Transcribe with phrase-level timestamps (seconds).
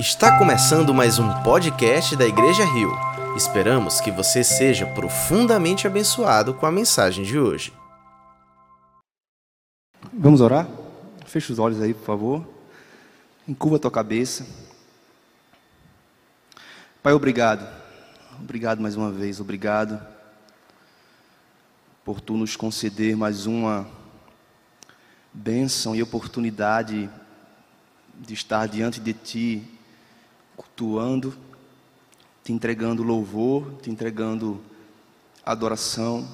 [0.00, 2.90] Está começando mais um podcast da Igreja Rio.
[3.36, 7.70] Esperamos que você seja profundamente abençoado com a mensagem de hoje.
[10.10, 10.66] Vamos orar?
[11.26, 12.48] Feche os olhos aí, por favor.
[13.46, 14.46] Encurva a tua cabeça.
[17.02, 17.68] Pai, obrigado.
[18.40, 20.00] Obrigado mais uma vez, obrigado
[22.02, 23.86] por tu nos conceder mais uma
[25.30, 27.10] bênção e oportunidade
[28.14, 29.79] de estar diante de ti
[30.60, 31.34] cultuando,
[32.44, 34.62] te entregando louvor, te entregando
[35.44, 36.28] adoração.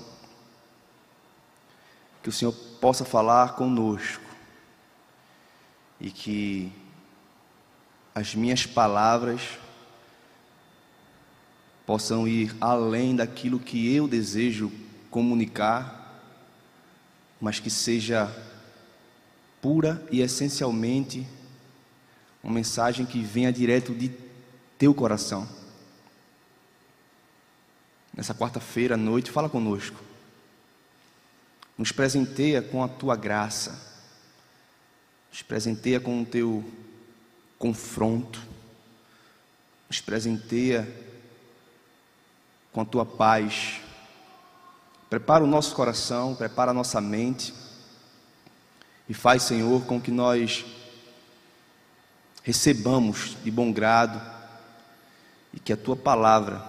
[2.22, 4.24] Que o Senhor possa falar conosco
[6.00, 6.72] e que
[8.12, 9.42] as minhas palavras
[11.86, 14.72] possam ir além daquilo que eu desejo
[15.08, 16.20] comunicar,
[17.40, 18.28] mas que seja
[19.62, 21.24] pura e essencialmente
[22.46, 24.08] uma mensagem que venha direto de
[24.78, 25.48] teu coração.
[28.16, 30.00] Nessa quarta-feira à noite, fala conosco.
[31.76, 33.76] Nos presenteia com a tua graça.
[35.28, 36.64] Nos presenteia com o teu
[37.58, 38.40] confronto.
[39.88, 40.88] Nos presenteia
[42.72, 43.80] com a tua paz.
[45.10, 47.52] Prepara o nosso coração, prepara a nossa mente.
[49.08, 50.64] E faz, Senhor, com que nós
[52.46, 54.22] recebamos de bom grado
[55.52, 56.64] e que a tua palavra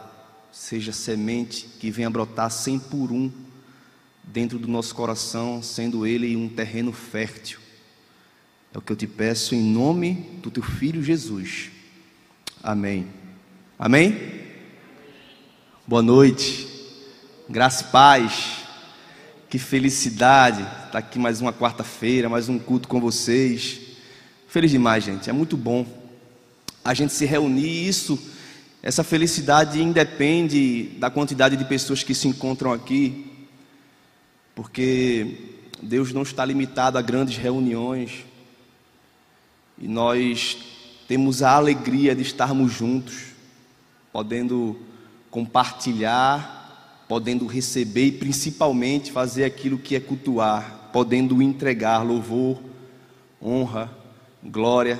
[0.51, 3.31] seja semente que venha brotar cem por um
[4.23, 7.59] dentro do nosso coração, sendo ele um terreno fértil.
[8.73, 11.69] É o que eu te peço em nome do teu filho Jesus.
[12.63, 13.05] Amém.
[13.77, 14.17] Amém?
[15.85, 16.67] Boa noite.
[17.47, 18.63] Graça e paz.
[19.47, 23.86] Que felicidade estar aqui mais uma quarta-feira, mais um culto com vocês.
[24.47, 25.29] Feliz demais, gente.
[25.29, 25.85] É muito bom
[26.83, 27.85] a gente se reunir.
[27.85, 28.17] Isso,
[28.81, 33.25] essa felicidade independe da quantidade de pessoas que se encontram aqui,
[34.55, 35.35] porque
[35.83, 38.25] Deus não está limitado a grandes reuniões.
[39.77, 40.57] E nós
[41.09, 43.33] temos a alegria de estarmos juntos,
[44.13, 44.79] podendo
[45.29, 52.61] compartilhar, podendo receber e principalmente fazer aquilo que é cultuar, podendo entregar louvor,
[53.41, 53.96] honra
[54.47, 54.97] glória.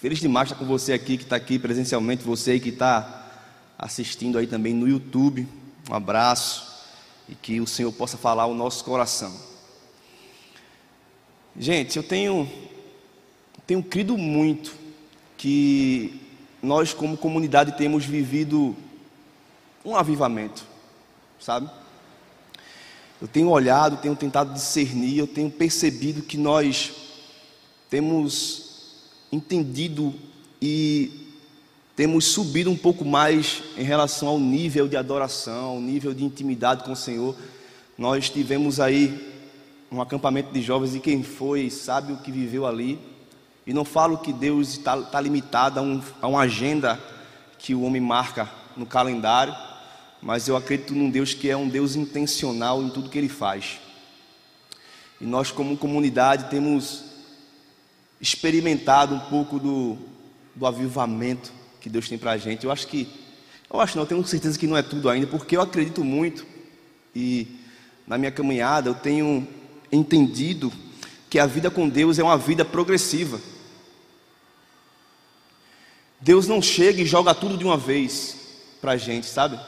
[0.00, 3.26] Feliz demais estar com você aqui, que está aqui presencialmente, você aí que está
[3.78, 5.46] assistindo aí também no YouTube.
[5.88, 6.84] Um abraço
[7.28, 9.32] e que o Senhor possa falar o nosso coração.
[11.56, 12.50] Gente, eu tenho,
[13.66, 14.74] tenho crido muito
[15.36, 16.20] que
[16.60, 18.76] nós, como comunidade, temos vivido
[19.84, 20.64] um avivamento,
[21.40, 21.70] sabe?
[23.20, 27.07] Eu tenho olhado, tenho tentado discernir, eu tenho percebido que nós
[27.90, 28.92] temos
[29.32, 30.14] entendido
[30.60, 31.26] e
[31.96, 36.84] temos subido um pouco mais em relação ao nível de adoração, ao nível de intimidade
[36.84, 37.34] com o Senhor.
[37.96, 39.34] Nós tivemos aí
[39.90, 42.98] um acampamento de jovens e quem foi sabe o que viveu ali.
[43.66, 47.00] E não falo que Deus está, está limitado a, um, a uma agenda
[47.58, 49.54] que o homem marca no calendário,
[50.22, 53.80] mas eu acredito num Deus que é um Deus intencional em tudo que ele faz.
[55.20, 57.07] E nós, como comunidade, temos
[58.20, 59.96] experimentado um pouco do,
[60.54, 62.64] do avivamento que Deus tem para a gente.
[62.64, 63.08] Eu acho que,
[63.72, 66.44] eu acho não, eu tenho certeza que não é tudo ainda, porque eu acredito muito
[67.14, 67.46] e
[68.06, 69.46] na minha caminhada eu tenho
[69.90, 70.72] entendido
[71.30, 73.40] que a vida com Deus é uma vida progressiva.
[76.20, 78.36] Deus não chega e joga tudo de uma vez
[78.80, 79.58] para a gente, sabe?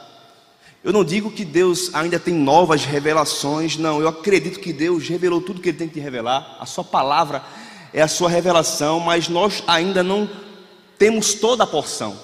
[0.82, 4.00] Eu não digo que Deus ainda tem novas revelações, não.
[4.00, 6.56] Eu acredito que Deus revelou tudo que Ele tem que revelar.
[6.58, 7.44] A Sua palavra
[7.92, 10.28] é a sua revelação, mas nós ainda não
[10.98, 12.18] temos toda a porção.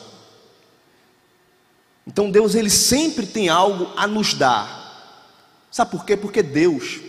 [2.06, 4.84] Então Deus ele sempre tem algo a nos dar.
[5.70, 6.16] Sabe por quê?
[6.16, 7.00] Porque Deus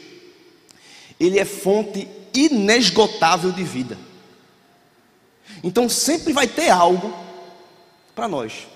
[1.20, 3.98] ele é fonte inesgotável de vida.
[5.64, 7.14] Então sempre vai ter algo
[8.16, 8.68] para nós.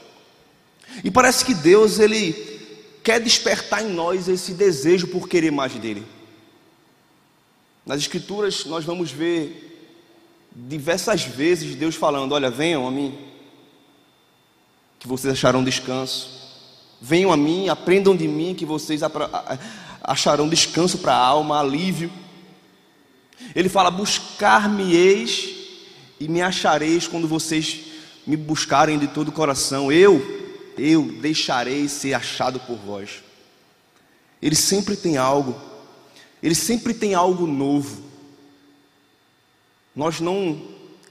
[1.04, 2.34] E parece que Deus ele
[3.04, 6.06] quer despertar em nós esse desejo por querer mais dele.
[7.86, 9.71] Nas escrituras nós vamos ver
[10.56, 13.18] diversas vezes Deus falando: Olha, venham a mim,
[15.00, 16.40] que vocês acharão descanso.
[17.02, 19.02] Venham a mim, aprendam de mim, que vocês
[20.04, 22.12] acharão descanso para a alma, alívio.
[23.56, 25.50] Ele fala: Buscar-me-eis
[26.20, 27.86] e me achareis quando vocês
[28.28, 29.92] me buscarem de todo o coração.
[29.92, 30.22] Eu,
[30.78, 33.24] eu deixarei ser achado por vós.
[34.42, 35.56] Ele sempre tem algo,
[36.42, 38.11] ele sempre tem algo novo.
[39.96, 40.62] Nós não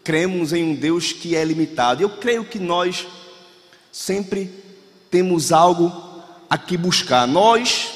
[0.03, 2.03] cremos em um Deus que é limitado.
[2.03, 3.06] Eu creio que nós
[3.93, 4.50] sempre
[5.11, 5.93] temos algo
[6.49, 7.27] a que buscar.
[7.27, 7.93] Nós,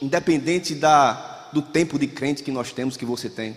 [0.00, 3.56] independente da, do tempo de crente que nós temos, que você tem.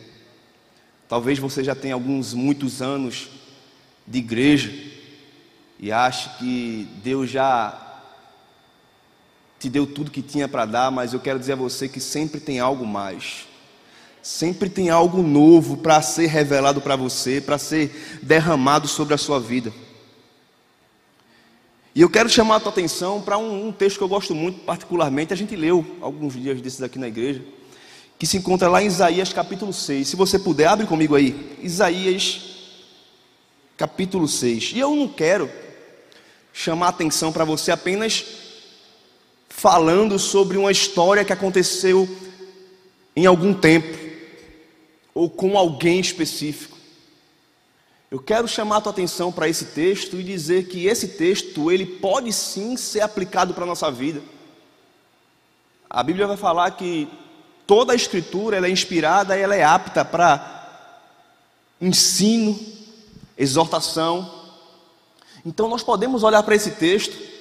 [1.07, 3.29] Talvez você já tenha alguns, muitos anos
[4.05, 4.73] de igreja
[5.79, 7.81] e ache que Deus já
[9.59, 12.39] te deu tudo que tinha para dar, mas eu quero dizer a você que sempre
[12.39, 13.47] tem algo mais.
[14.25, 19.39] Sempre tem algo novo para ser revelado para você, para ser derramado sobre a sua
[19.39, 19.71] vida.
[21.93, 24.61] E eu quero chamar a tua atenção para um, um, texto que eu gosto muito,
[24.61, 27.43] particularmente, a gente leu alguns dias desses aqui na igreja,
[28.17, 30.07] que se encontra lá em Isaías capítulo 6.
[30.07, 31.59] Se você puder, abre comigo aí.
[31.61, 32.41] Isaías
[33.77, 34.71] capítulo 6.
[34.73, 35.47] E eu não quero
[36.51, 38.25] chamar a atenção para você apenas
[39.49, 42.09] falando sobre uma história que aconteceu
[43.15, 44.04] em algum tempo
[45.15, 46.77] ou com alguém específico.
[48.11, 51.85] Eu quero chamar a tua atenção para esse texto e dizer que esse texto, ele
[51.85, 54.21] pode sim ser aplicado para a nossa vida.
[55.89, 57.07] A Bíblia vai falar que
[57.65, 60.91] toda a escritura ela é inspirada e ela é apta para
[61.79, 62.59] ensino,
[63.37, 64.43] exortação.
[65.45, 67.33] Então nós podemos olhar para esse texto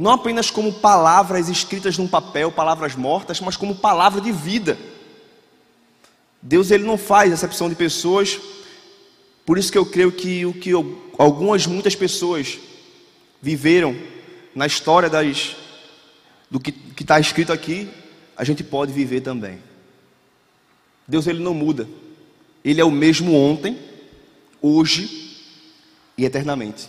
[0.00, 4.78] não apenas como palavras escritas num papel, palavras mortas, mas como palavra de vida.
[6.42, 8.38] Deus ele não faz exceção de pessoas.
[9.44, 10.72] Por isso que eu creio que o que
[11.18, 12.58] algumas muitas pessoas
[13.42, 13.96] viveram
[14.54, 15.56] na história das
[16.50, 17.88] do que está escrito aqui,
[18.36, 19.60] a gente pode viver também.
[21.06, 21.88] Deus ele não muda.
[22.64, 23.78] Ele é o mesmo ontem,
[24.60, 25.36] hoje
[26.18, 26.88] e eternamente.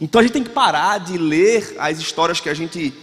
[0.00, 2.94] Então a gente tem que parar de ler as histórias que a gente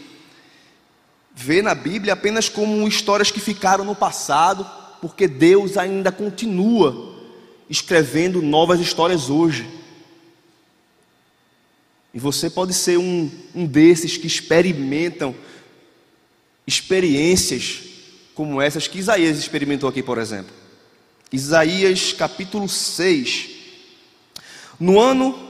[1.34, 4.66] vê na Bíblia apenas como histórias que ficaram no passado
[5.02, 7.16] porque Deus ainda continua
[7.68, 9.68] escrevendo novas histórias hoje.
[12.14, 15.34] E você pode ser um, um desses que experimentam
[16.68, 17.82] experiências
[18.36, 20.54] como essas que Isaías experimentou aqui, por exemplo.
[21.32, 23.50] Isaías capítulo 6.
[24.80, 25.50] No ano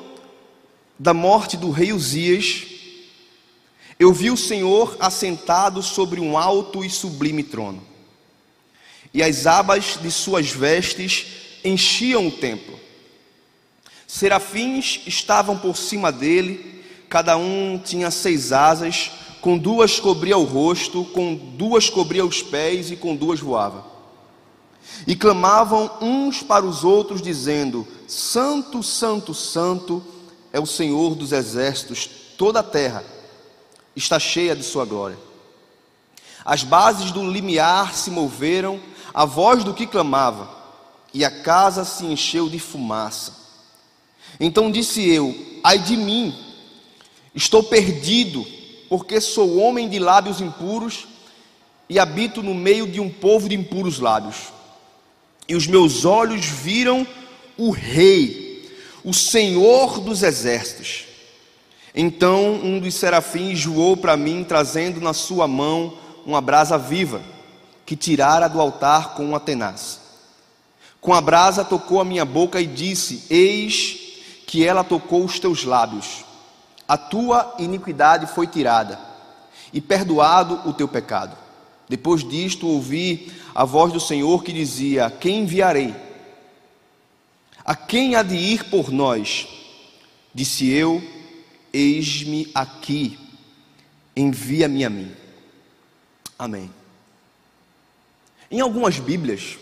[0.97, 2.63] da morte do rei Uzias,
[3.99, 7.90] eu vi o Senhor assentado sobre um alto e sublime trono
[9.13, 11.27] e as abas de suas vestes
[11.63, 12.79] enchiam o templo.
[14.07, 19.11] Serafins estavam por cima dele, cada um tinha seis asas,
[19.41, 23.85] com duas cobria o rosto, com duas cobria os pés e com duas voava.
[25.07, 30.03] E clamavam uns para os outros, dizendo: Santo, Santo, Santo
[30.53, 33.03] é o Senhor dos exércitos, toda a terra
[33.95, 35.17] está cheia de sua glória.
[36.43, 38.79] As bases do limiar se moveram,
[39.13, 40.49] a voz do que clamava,
[41.13, 43.33] e a casa se encheu de fumaça.
[44.39, 46.33] Então disse eu: Ai de mim,
[47.35, 48.45] estou perdido,
[48.89, 51.07] porque sou homem de lábios impuros
[51.89, 54.53] e habito no meio de um povo de impuros lábios.
[55.47, 57.05] E os meus olhos viram
[57.57, 58.69] o Rei,
[59.03, 61.05] o Senhor dos exércitos.
[61.93, 67.21] Então um dos serafins voou para mim, trazendo na sua mão uma brasa viva
[67.91, 69.99] que tirara do altar com uma tenaz.
[71.01, 73.99] Com a brasa tocou a minha boca e disse: Eis
[74.47, 76.23] que ela tocou os teus lábios.
[76.87, 78.97] A tua iniquidade foi tirada
[79.73, 81.35] e perdoado o teu pecado.
[81.89, 85.93] Depois disto ouvi a voz do Senhor que dizia: Quem enviarei?
[87.65, 89.49] A quem há de ir por nós?
[90.33, 91.03] Disse eu:
[91.73, 93.19] Eis-me aqui,
[94.15, 95.11] envia-me a mim.
[96.39, 96.80] Amém.
[98.51, 99.57] Em algumas Bíblias,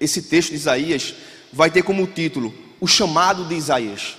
[0.00, 1.14] esse texto de Isaías
[1.52, 4.16] vai ter como título O chamado de Isaías.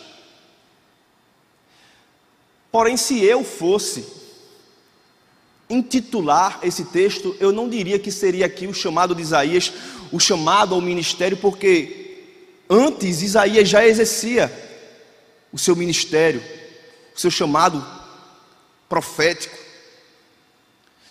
[2.72, 4.06] Porém, se eu fosse
[5.70, 9.74] intitular esse texto, eu não diria que seria aqui o chamado de Isaías,
[10.12, 12.24] o chamado ao ministério, porque
[12.70, 14.52] antes Isaías já exercia
[15.52, 16.42] o seu ministério,
[17.16, 17.86] o seu chamado
[18.88, 19.63] profético.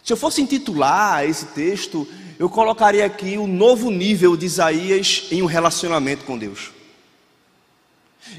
[0.04, 2.06] Se eu fosse intitular esse texto,
[2.38, 6.72] eu colocaria aqui o novo nível de Isaías em um relacionamento com Deus.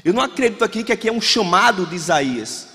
[0.04, 2.68] Eu não acredito aqui que aqui é um chamado de Isaías,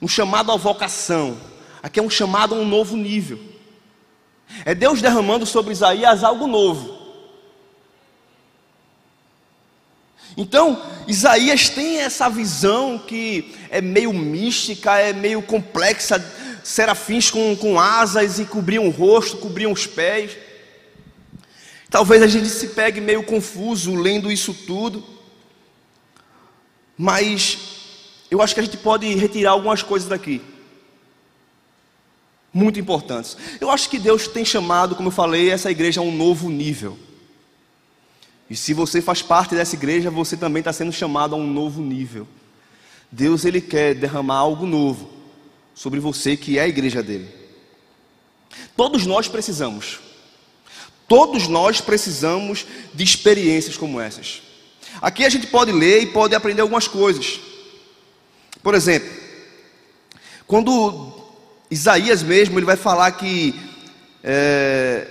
[0.00, 1.36] um chamado à vocação.
[1.82, 3.40] Aqui é um chamado a um novo nível.
[4.64, 6.98] É Deus derramando sobre Isaías algo novo.
[10.36, 16.18] Então, Isaías tem essa visão que é meio mística, é meio complexa,
[16.62, 20.36] serafins com, com asas e cobriam o rosto, cobriam os pés.
[21.88, 25.04] Talvez a gente se pegue meio confuso lendo isso tudo.
[26.96, 27.58] Mas
[28.30, 30.40] eu acho que a gente pode retirar algumas coisas daqui.
[32.52, 33.36] Muito importantes.
[33.60, 36.98] Eu acho que Deus tem chamado, como eu falei, essa igreja a um novo nível.
[38.48, 41.80] E se você faz parte dessa igreja, você também está sendo chamado a um novo
[41.80, 42.26] nível.
[43.10, 45.19] Deus ele quer derramar algo novo
[45.74, 47.28] sobre você que é a igreja dele.
[48.76, 50.00] Todos nós precisamos.
[51.06, 54.42] Todos nós precisamos de experiências como essas.
[55.00, 57.40] Aqui a gente pode ler e pode aprender algumas coisas.
[58.62, 59.10] Por exemplo,
[60.46, 61.12] quando
[61.70, 63.54] Isaías mesmo ele vai falar que
[64.22, 65.06] é,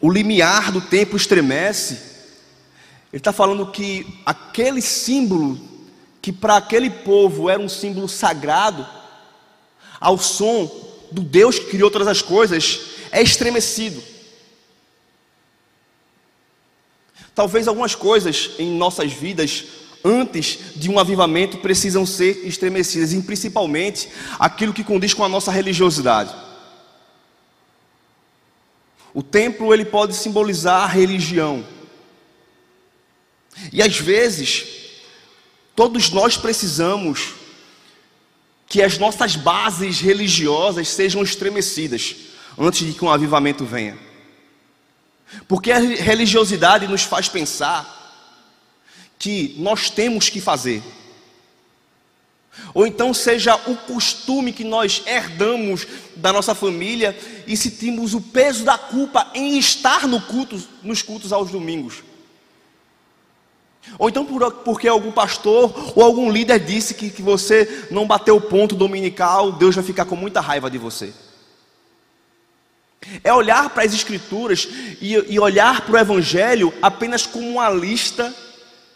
[0.00, 1.94] o limiar do tempo estremece,
[3.12, 5.73] ele está falando que aquele símbolo
[6.24, 8.88] que para aquele povo era um símbolo sagrado,
[10.00, 10.64] ao som
[11.12, 12.80] do Deus que criou todas as coisas,
[13.12, 14.02] é estremecido.
[17.34, 19.64] Talvez algumas coisas em nossas vidas,
[20.02, 25.52] antes de um avivamento, precisam ser estremecidas, e principalmente aquilo que condiz com a nossa
[25.52, 26.34] religiosidade.
[29.12, 31.62] O templo ele pode simbolizar a religião.
[33.70, 34.83] E às vezes,
[35.74, 37.34] Todos nós precisamos
[38.66, 42.16] que as nossas bases religiosas sejam estremecidas
[42.58, 43.98] antes de que um avivamento venha.
[45.48, 48.02] Porque a religiosidade nos faz pensar
[49.18, 50.82] que nós temos que fazer.
[52.72, 57.16] Ou então seja o costume que nós herdamos da nossa família
[57.46, 62.02] e sentimos o peso da culpa em estar no culto, nos cultos aos domingos.
[63.98, 68.36] Ou então por, porque algum pastor ou algum líder disse que, que você não bateu
[68.36, 71.12] o ponto dominical, Deus vai ficar com muita raiva de você.
[73.22, 74.68] É olhar para as Escrituras
[75.00, 78.34] e, e olhar para o Evangelho apenas como uma lista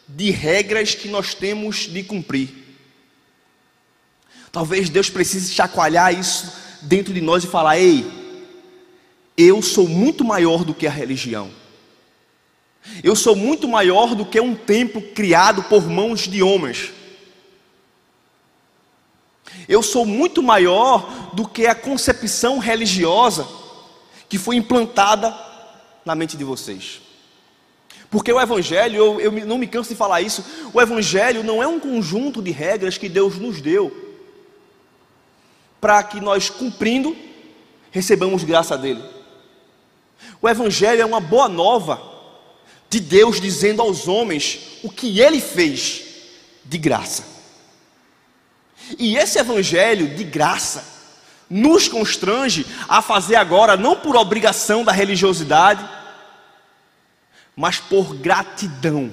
[0.08, 2.48] de regras que nós temos de cumprir.
[4.50, 6.50] Talvez Deus precise chacoalhar isso
[6.82, 8.06] dentro de nós e falar: ei,
[9.36, 11.50] eu sou muito maior do que a religião.
[13.02, 16.92] Eu sou muito maior do que um templo criado por mãos de homens.
[19.68, 23.46] Eu sou muito maior do que a concepção religiosa
[24.28, 25.34] que foi implantada
[26.04, 27.00] na mente de vocês.
[28.10, 31.66] Porque o Evangelho, eu, eu não me canso de falar isso, o Evangelho não é
[31.66, 34.06] um conjunto de regras que Deus nos deu
[35.80, 37.16] para que nós, cumprindo,
[37.90, 39.02] recebamos graça dele.
[40.40, 42.17] O Evangelho é uma boa nova
[42.90, 46.04] de Deus dizendo aos homens o que ele fez
[46.64, 47.24] de graça.
[48.98, 50.84] E esse evangelho de graça
[51.50, 55.86] nos constrange a fazer agora, não por obrigação da religiosidade,
[57.56, 59.12] mas por gratidão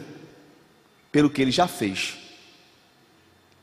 [1.12, 2.16] pelo que ele já fez.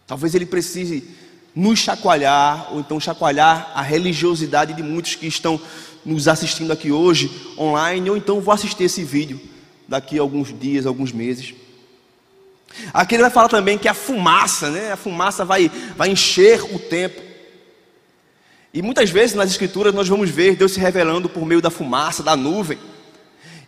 [0.06, 1.08] Talvez ele precise
[1.54, 5.60] nos chacoalhar, ou então chacoalhar a religiosidade de muitos que estão
[6.04, 9.51] nos assistindo aqui hoje online, ou então vou assistir esse vídeo
[9.92, 11.52] daqui a alguns dias, alguns meses.
[12.94, 14.90] Aqui ele vai falar também que a fumaça, né?
[14.90, 17.20] A fumaça vai, vai encher o tempo.
[18.72, 22.22] E muitas vezes nas escrituras nós vamos ver Deus se revelando por meio da fumaça,
[22.22, 22.78] da nuvem.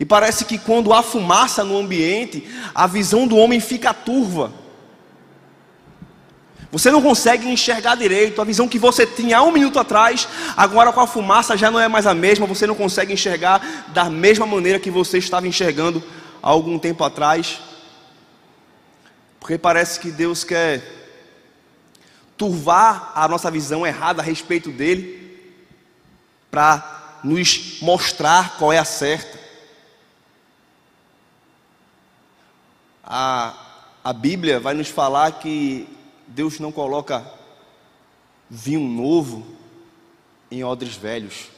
[0.01, 4.51] E parece que quando há fumaça no ambiente, a visão do homem fica turva.
[6.73, 8.41] Você não consegue enxergar direito.
[8.41, 10.27] A visão que você tinha há um minuto atrás,
[10.57, 12.47] agora com a fumaça já não é mais a mesma.
[12.47, 16.03] Você não consegue enxergar da mesma maneira que você estava enxergando
[16.45, 17.59] há algum tempo atrás.
[19.41, 20.83] Porque parece que Deus quer
[22.37, 25.23] turvar a nossa visão errada a respeito dele,
[26.51, 29.41] para nos mostrar qual é a certa.
[33.03, 33.55] A,
[34.05, 35.89] a Bíblia vai nos falar que
[36.27, 37.25] Deus não coloca
[38.51, 39.47] vinho novo
[40.51, 41.49] em odres velhos.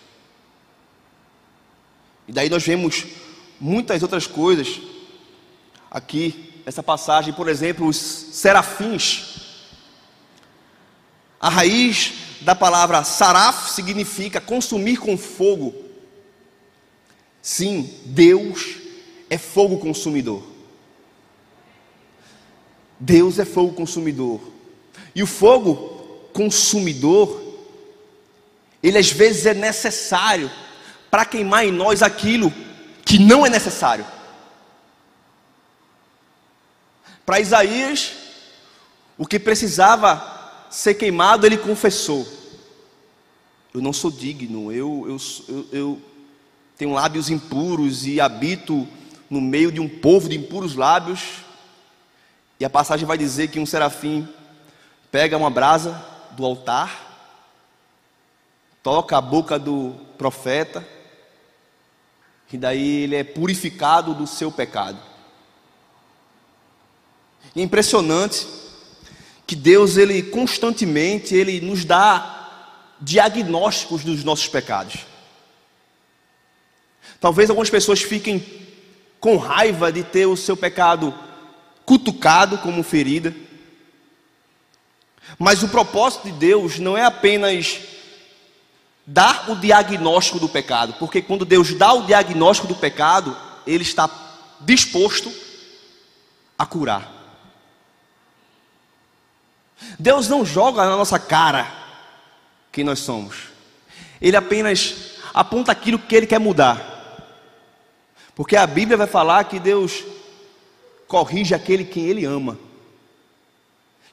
[2.29, 3.26] E daí nós vemos
[3.61, 4.81] muitas outras coisas
[5.91, 9.37] aqui, essa passagem, por exemplo, os serafins.
[11.41, 15.75] A raiz da palavra saraf significa consumir com fogo.
[17.41, 18.77] Sim, Deus
[19.31, 20.43] é fogo consumidor.
[22.99, 24.41] Deus é fogo consumidor.
[25.15, 25.75] E o fogo
[26.33, 27.43] consumidor,
[28.83, 30.51] ele às vezes é necessário
[31.11, 32.53] para queimar em nós aquilo
[33.07, 34.05] que não é necessário.
[37.25, 38.15] Para Isaías,
[39.17, 42.27] o que precisava ser queimado, ele confessou:
[43.73, 45.07] Eu não sou digno, eu,
[45.49, 46.03] eu, eu,
[46.77, 48.87] tenho lábios impuros e habito
[49.31, 51.45] no meio de um povo de impuros lábios.
[52.59, 54.29] E a passagem vai dizer que um serafim
[55.13, 57.39] pega uma brasa do altar,
[58.83, 60.87] toca a boca do profeta,
[62.53, 64.99] e daí ele é purificado do seu pecado.
[67.55, 68.47] E é impressionante
[69.47, 75.07] que Deus ele constantemente ele nos dá diagnósticos dos nossos pecados.
[77.21, 78.45] Talvez algumas pessoas fiquem
[79.21, 81.15] com raiva de ter o seu pecado
[81.85, 83.35] cutucado como ferida.
[85.39, 87.81] Mas o propósito de Deus não é apenas
[89.07, 94.11] dar o diagnóstico do pecado, porque quando Deus dá o diagnóstico do pecado, Ele está
[94.61, 95.33] disposto
[96.59, 97.13] a curar.
[99.99, 101.71] Deus não joga na nossa cara
[102.73, 103.37] quem nós somos,
[104.21, 106.95] Ele apenas aponta aquilo que Ele quer mudar.
[108.35, 110.05] Porque a Bíblia vai falar que Deus
[111.07, 112.59] corrige aquele quem Ele ama,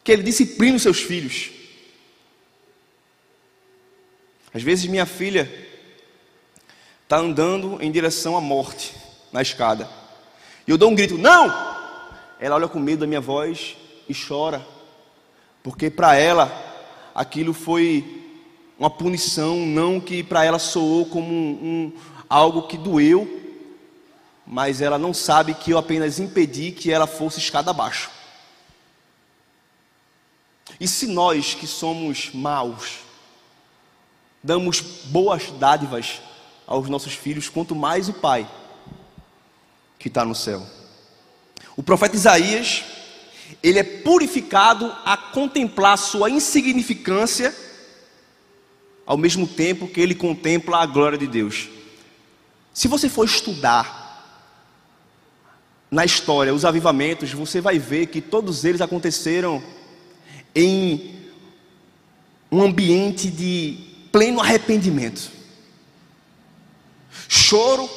[0.03, 1.62] que Ele disciplina os seus filhos.
[4.53, 5.51] Às vezes minha filha
[7.03, 8.93] está andando em direção à morte
[9.31, 9.89] na escada,
[10.67, 11.73] e eu dou um grito, não!
[12.39, 13.75] Ela olha com medo da minha voz
[14.07, 14.65] e chora,
[15.61, 16.51] porque para ela
[17.13, 18.21] aquilo foi
[18.77, 21.93] uma punição, não que para ela soou como um, um,
[22.29, 23.41] algo que doeu,
[24.45, 28.11] mas ela não sabe que eu apenas impedi que ela fosse escada abaixo.
[30.79, 33.02] E se nós que somos maus,
[34.43, 36.21] damos boas dádivas
[36.67, 38.47] aos nossos filhos, quanto mais o Pai
[39.97, 40.61] que está no céu.
[41.77, 42.83] O profeta Isaías,
[43.63, 47.55] ele é purificado a contemplar sua insignificância,
[49.05, 51.69] ao mesmo tempo que ele contempla a glória de Deus.
[52.73, 54.03] Se você for estudar
[55.89, 59.63] na história, os avivamentos, você vai ver que todos eles aconteceram
[60.53, 61.29] em
[62.51, 65.31] um ambiente de pleno arrependimento.
[67.27, 67.89] Choro,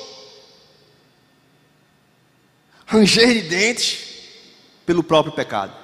[2.86, 3.98] ranger de dentes
[4.86, 5.76] pelo próprio pecado.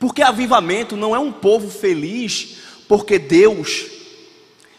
[0.00, 2.56] Porque avivamento não é um povo feliz
[2.88, 3.86] porque Deus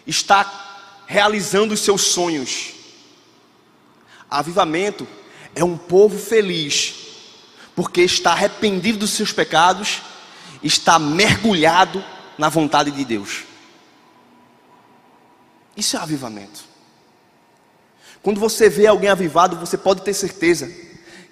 [0.05, 2.73] está realizando os seus sonhos.
[4.29, 5.07] Avivamento
[5.55, 6.95] é um povo feliz,
[7.73, 10.01] porque está arrependido dos seus pecados,
[10.61, 12.03] está mergulhado
[12.37, 13.54] na vontade de Deus.
[15.75, 16.63] Isso é avivamento.
[18.23, 20.71] Quando você vê alguém avivado, você pode ter certeza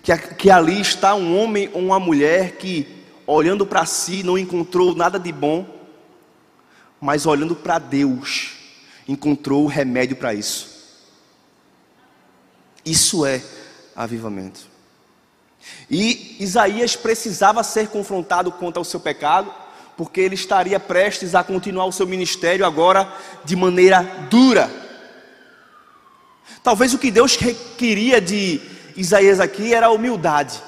[0.04, 2.88] que, que ali está um homem ou uma mulher que,
[3.26, 5.66] olhando para si, não encontrou nada de bom,
[7.00, 8.52] mas olhando para Deus,
[9.08, 10.74] encontrou o remédio para isso.
[12.86, 13.42] Isso é
[13.96, 14.68] avivamento.
[15.90, 19.54] E Isaías precisava ser confrontado quanto ao seu pecado,
[19.98, 23.12] porque ele estaria prestes a continuar o seu ministério agora
[23.46, 24.70] de maneira dura.
[26.64, 27.38] Talvez o que Deus
[27.78, 28.62] queria de
[28.96, 30.62] Isaías aqui era a humildade,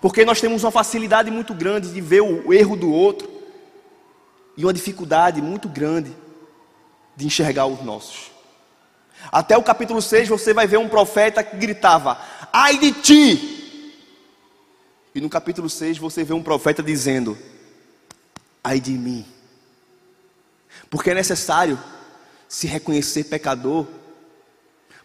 [0.00, 3.30] porque nós temos uma facilidade muito grande de ver o erro do outro
[4.56, 6.14] e uma dificuldade muito grande
[7.16, 8.30] de enxergar os nossos.
[9.30, 12.18] Até o capítulo 6 você vai ver um profeta que gritava:
[12.52, 13.50] Ai de ti!
[15.14, 17.36] E no capítulo 6 você vê um profeta dizendo:
[18.62, 19.24] Ai de mim.
[20.88, 21.78] Porque é necessário
[22.48, 23.86] se reconhecer pecador,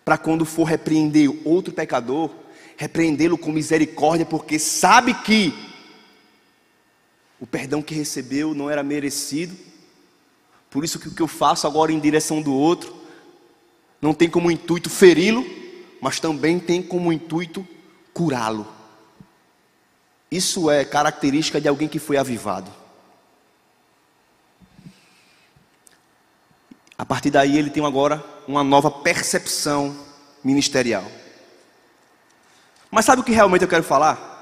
[0.03, 2.29] para quando for repreender outro pecador,
[2.77, 5.53] repreendê-lo com misericórdia, porque sabe que
[7.39, 9.55] o perdão que recebeu não era merecido.
[10.69, 12.95] Por isso que o que eu faço agora em direção do outro
[14.01, 15.45] não tem como intuito feri-lo,
[16.01, 17.65] mas também tem como intuito
[18.13, 18.67] curá-lo.
[20.29, 22.71] Isso é característica de alguém que foi avivado.
[26.97, 29.95] A partir daí ele tem agora uma nova percepção
[30.43, 31.03] ministerial.
[32.89, 34.33] Mas sabe o que realmente eu quero falar?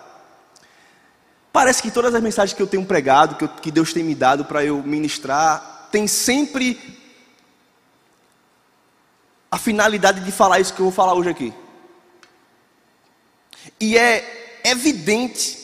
[1.51, 4.13] Parece que todas as mensagens que eu tenho pregado, que, eu, que Deus tem me
[4.13, 6.99] dado para eu ministrar, tem sempre
[9.49, 11.53] a finalidade de falar isso que eu vou falar hoje aqui.
[13.79, 15.59] E é evidente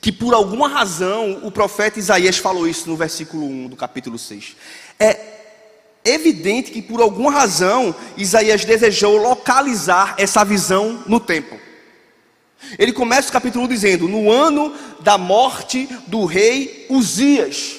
[0.00, 4.56] que por alguma razão o profeta Isaías falou isso no versículo 1 do capítulo 6.
[4.98, 5.38] É
[6.14, 11.58] evidente que por alguma razão Isaías desejou localizar essa visão no tempo.
[12.78, 17.76] Ele começa o capítulo 1 dizendo: No ano da morte do rei Uzias.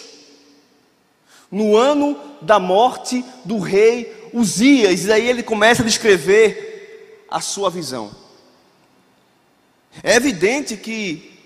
[1.52, 7.70] No ano da morte do rei Uzias, e aí ele começa a descrever a sua
[7.70, 8.12] visão.
[10.04, 11.40] É evidente que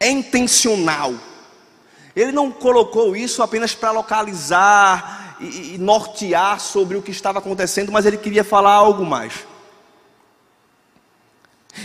[0.00, 1.14] é intencional.
[2.14, 7.90] Ele não colocou isso apenas para localizar e, e nortear sobre o que estava acontecendo,
[7.90, 9.46] mas ele queria falar algo mais.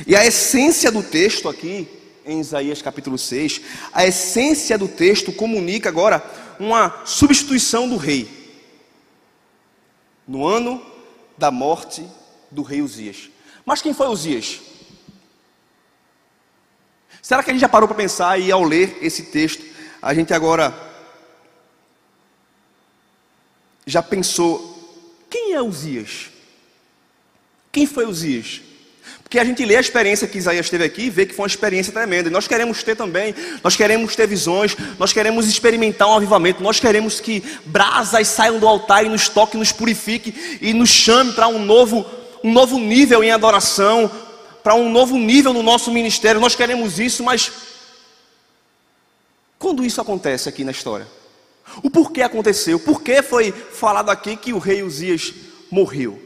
[0.05, 1.87] E a essência do texto aqui,
[2.25, 3.61] em Isaías capítulo 6,
[3.93, 6.23] a essência do texto comunica agora
[6.59, 8.29] uma substituição do rei.
[10.27, 10.85] No ano
[11.37, 12.05] da morte
[12.51, 13.29] do rei Uzias.
[13.65, 14.61] Mas quem foi Uzias?
[17.21, 19.63] Será que a gente já parou para pensar e ao ler esse texto,
[20.01, 20.86] a gente agora
[23.87, 24.77] já pensou,
[25.29, 26.29] quem é Uzias?
[27.71, 28.61] Quem foi Uzias?
[29.23, 31.47] Porque a gente lê a experiência que Isaías teve aqui e vê que foi uma
[31.47, 32.29] experiência tremenda.
[32.29, 36.79] E nós queremos ter também, nós queremos ter visões, nós queremos experimentar um avivamento, nós
[36.79, 41.47] queremos que brasas saiam do altar e nos toque, nos purifique e nos chame para
[41.47, 42.05] um novo,
[42.43, 44.11] um novo nível em adoração,
[44.63, 46.41] para um novo nível no nosso ministério.
[46.41, 47.51] Nós queremos isso, mas
[49.57, 51.07] quando isso acontece aqui na história?
[51.83, 52.79] O porquê aconteceu?
[52.79, 55.33] Por que foi falado aqui que o rei Uzias
[55.69, 56.21] morreu?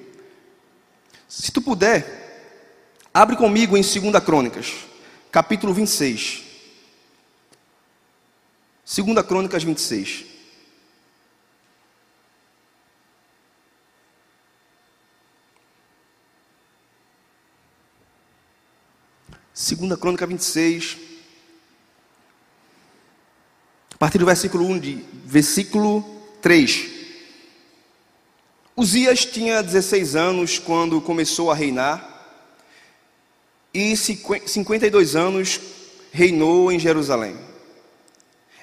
[1.27, 4.73] Se tu puder, abre comigo em 2 Crônicas,
[5.31, 6.43] capítulo 26.
[8.85, 10.25] 2 Crônicas 26.
[19.53, 20.97] Segunda Crônica 26.
[23.90, 26.03] A partir do versículo 1 de versículo
[26.41, 26.89] 3.
[28.75, 32.09] Uzias tinha 16 anos quando começou a reinar
[33.71, 35.59] e 52 anos
[36.11, 37.37] reinou em Jerusalém.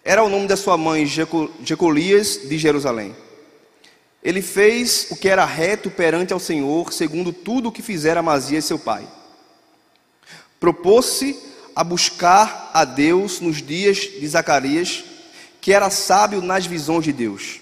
[0.02, 3.14] Era o nome da sua mãe Jecolias de Jerusalém.
[4.20, 8.64] Ele fez o que era reto perante ao Senhor, segundo tudo o que fizera Amazias
[8.64, 9.06] seu pai.
[10.58, 11.38] Propôs-se
[11.76, 15.04] a buscar a Deus nos dias de Zacarias,
[15.68, 17.60] que era sábio nas visões de Deus.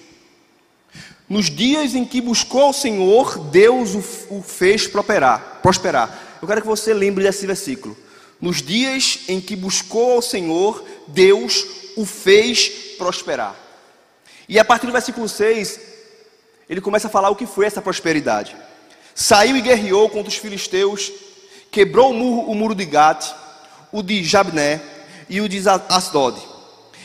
[1.29, 3.97] Nos dias em que buscou ao Senhor, Deus
[4.31, 6.38] o, fez prosperar, prosperar.
[6.40, 7.97] Eu quero que você lembre desse versículo.
[8.40, 11.66] Nos dias em que buscou ao Senhor, Deus
[11.97, 13.57] o fez prosperar.
[14.49, 15.81] E a partir do versículo 6,
[16.71, 18.55] ele começa a falar o que foi essa prosperidade.
[19.16, 21.11] Saiu e guerreou contra os filisteus
[21.73, 23.27] quebrou o muro, o muro de Gate,
[23.90, 24.81] o de Jabné
[25.29, 26.40] e o de Asdod,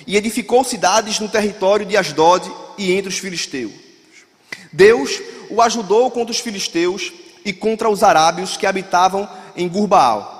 [0.06, 3.72] e edificou cidades no território de Asdod e entre os filisteus.
[4.72, 7.12] Deus o ajudou contra os filisteus
[7.44, 10.40] e contra os arábios que habitavam em Gurbaal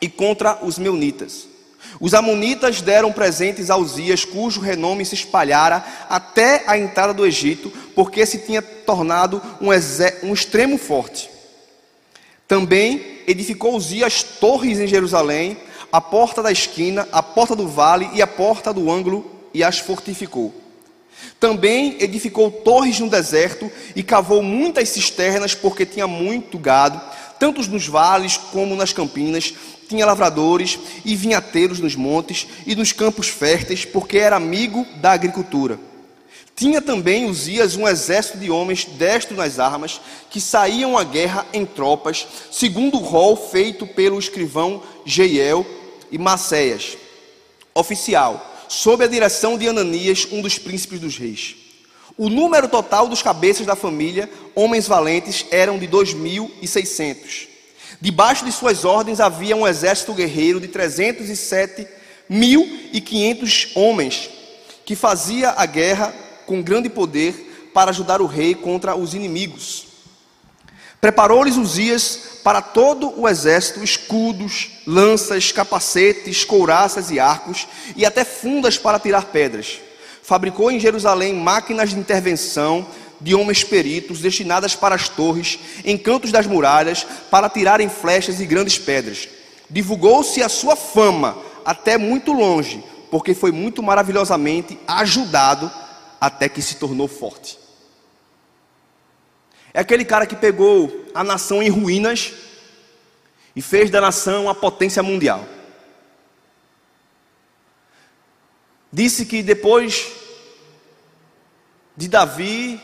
[0.00, 1.48] e contra os meunitas.
[2.00, 7.70] Os amonitas deram presentes a Uzias, cujo renome se espalhara até a entrada do Egito,
[7.94, 9.68] porque se tinha tornado um,
[10.28, 11.30] um extremo forte.
[12.48, 15.58] Também edificou Uzias torres em Jerusalém,
[15.92, 19.78] a porta da esquina, a porta do vale e a porta do ângulo, e as
[19.78, 20.54] fortificou.
[21.38, 27.00] Também edificou torres no deserto e cavou muitas cisternas, porque tinha muito gado,
[27.38, 29.54] tanto nos vales como nas campinas.
[29.88, 35.80] Tinha lavradores e vinhateiros nos montes e nos campos férteis, porque era amigo da agricultura.
[36.54, 41.64] Tinha também Uzias um exército de homens destros nas armas, que saíam à guerra em
[41.64, 45.66] tropas, segundo o rol feito pelo escrivão Jeiel
[46.10, 46.96] e Maceias,
[47.74, 51.56] oficial, sob a direção de Ananias, um dos príncipes dos reis.
[52.16, 57.48] O número total dos cabeças da família, homens valentes, eram de dois mil e seiscentos.
[58.00, 61.86] Debaixo de suas ordens havia um exército guerreiro de trezentos e sete
[62.28, 64.30] mil e quinhentos homens,
[64.84, 66.14] que fazia a guerra
[66.46, 69.89] com grande poder para ajudar o rei contra os inimigos.
[71.00, 78.76] Preparou-lhes Uzias para todo o exército escudos, lanças, capacetes, couraças e arcos, e até fundas
[78.76, 79.80] para tirar pedras.
[80.22, 82.86] Fabricou em Jerusalém máquinas de intervenção
[83.20, 88.46] de homens peritos destinadas para as torres, em cantos das muralhas, para tirarem flechas e
[88.46, 89.28] grandes pedras.
[89.68, 95.70] Divulgou-se a sua fama até muito longe, porque foi muito maravilhosamente ajudado
[96.20, 97.58] até que se tornou forte.
[99.72, 102.32] É aquele cara que pegou a nação em ruínas
[103.54, 105.46] e fez da nação a potência mundial.
[108.92, 110.10] Disse que depois
[111.96, 112.80] de Davi,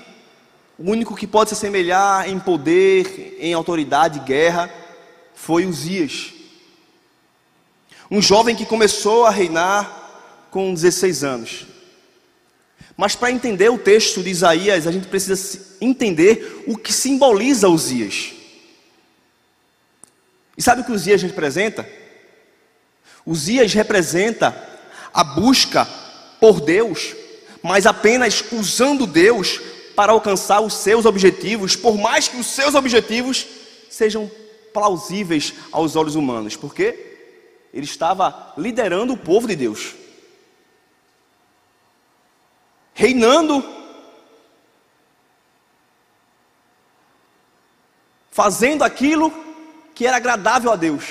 [0.79, 4.71] o único que pode se assemelhar em poder, em autoridade, guerra,
[5.35, 6.33] foi Uzias.
[8.11, 11.67] Um jovem que começou a reinar com 16 anos.
[12.97, 18.33] Mas para entender o texto de Isaías, a gente precisa entender o que simboliza Uzias.
[20.57, 21.87] E sabe o que Uzias representa?
[23.27, 24.57] Uzias representa
[25.13, 25.87] a busca
[26.41, 27.15] por Deus,
[27.63, 29.61] mas apenas usando Deus
[29.95, 33.47] para alcançar os seus objetivos, por mais que os seus objetivos
[33.91, 34.31] sejam
[34.73, 37.17] plausíveis aos olhos humanos, porque
[37.73, 39.95] ele estava liderando o povo de Deus,
[42.97, 43.63] reinando,
[48.31, 49.31] fazendo aquilo
[49.95, 51.05] que era agradável a Deus.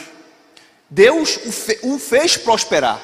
[0.89, 2.99] Deus o, fe o fez prosperar.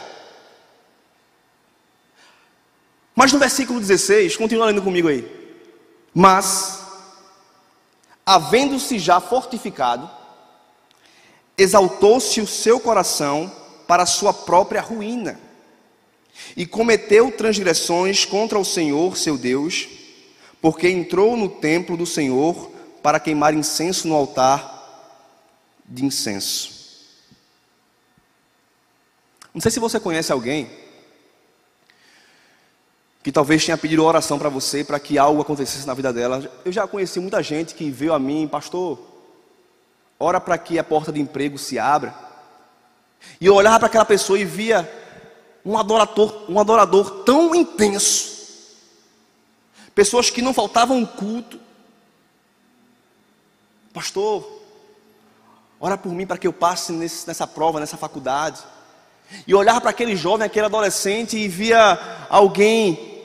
[3.16, 5.30] Mas no versículo 16, continua lendo comigo aí.
[6.12, 6.84] Mas,
[8.26, 10.10] havendo-se já fortificado,
[11.56, 13.52] exaltou-se o seu coração
[13.88, 15.40] para a sua própria ruína,
[16.56, 19.88] e cometeu transgressões contra o Senhor, seu Deus,
[20.62, 24.80] porque entrou no templo do Senhor para queimar incenso no altar
[25.86, 26.72] de incenso.
[29.54, 30.70] Não sei se você conhece alguém
[33.24, 36.50] que talvez tenha pedido oração para você para que algo acontecesse na vida dela.
[36.66, 39.00] Eu já conheci muita gente que veio a mim, pastor,
[40.20, 42.16] ora para que a porta de emprego se abra.
[43.40, 44.90] E eu olhava para aquela pessoa e via
[45.66, 48.32] um adorador, um adorador tão intenso.
[49.94, 51.60] Pessoas que não faltavam um culto.
[53.94, 54.48] Pastor,
[55.80, 58.62] ora por mim para que eu passe nesse, nessa prova, nessa faculdade.
[59.46, 63.24] E olhava para aquele jovem, aquele adolescente e via alguém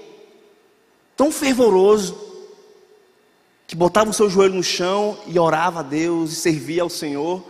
[1.16, 2.26] tão fervoroso,
[3.66, 7.42] que botava o seu joelho no chão e orava a Deus e servia ao Senhor,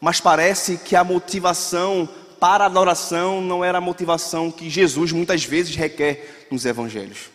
[0.00, 2.08] mas parece que a motivação
[2.44, 7.30] para a adoração não era a motivação que Jesus muitas vezes requer nos evangelhos.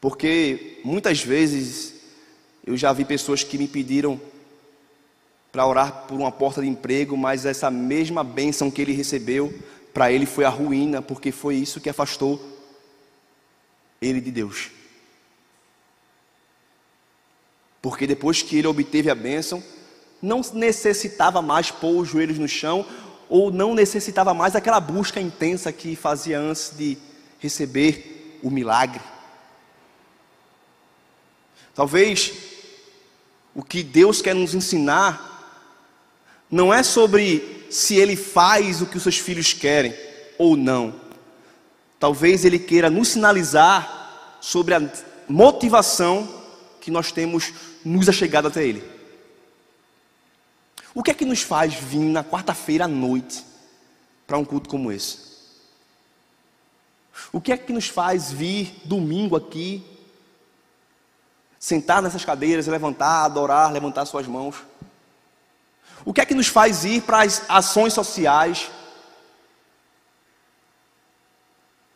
[0.00, 1.94] Porque muitas vezes
[2.64, 4.20] eu já vi pessoas que me pediram
[5.50, 9.52] para orar por uma porta de emprego, mas essa mesma bênção que ele recebeu,
[9.92, 12.40] para ele foi a ruína, porque foi isso que afastou
[14.00, 14.70] ele de Deus.
[17.82, 19.60] Porque depois que ele obteve a bênção,
[20.22, 22.86] não necessitava mais pôr os joelhos no chão,
[23.28, 26.96] ou não necessitava mais aquela busca intensa que fazia antes de
[27.38, 29.00] receber o milagre.
[31.74, 32.32] Talvez
[33.54, 35.26] o que Deus quer nos ensinar
[36.50, 39.94] não é sobre se Ele faz o que os seus filhos querem
[40.38, 41.08] ou não
[41.98, 44.90] Talvez ele queira nos sinalizar sobre a
[45.28, 46.28] motivação
[46.80, 47.52] que nós temos
[47.84, 48.82] nos achegado até ele.
[50.98, 53.44] O que é que nos faz vir na quarta-feira à noite
[54.26, 55.16] para um culto como esse?
[57.30, 59.86] O que é que nos faz vir domingo aqui,
[61.56, 64.56] sentar nessas cadeiras, levantar, adorar, levantar suas mãos?
[66.04, 68.68] O que é que nos faz ir para as ações sociais,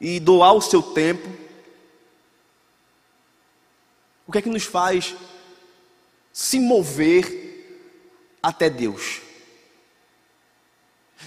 [0.00, 1.28] e doar o seu tempo?
[4.28, 5.12] O que é que nos faz
[6.32, 7.50] se mover
[8.42, 9.20] até Deus?